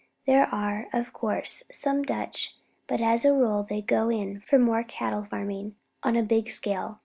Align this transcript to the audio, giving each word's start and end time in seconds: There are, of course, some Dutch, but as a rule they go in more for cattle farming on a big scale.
There 0.25 0.47
are, 0.47 0.87
of 0.93 1.13
course, 1.13 1.63
some 1.69 2.01
Dutch, 2.01 2.55
but 2.87 3.01
as 3.01 3.23
a 3.23 3.35
rule 3.35 3.61
they 3.61 3.83
go 3.83 4.09
in 4.09 4.41
more 4.51 4.81
for 4.81 4.87
cattle 4.87 5.23
farming 5.23 5.75
on 6.01 6.15
a 6.15 6.23
big 6.23 6.49
scale. 6.49 6.97